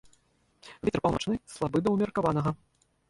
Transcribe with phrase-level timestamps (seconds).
[0.89, 2.51] Вецер паўночны слабы да ўмеркаванага.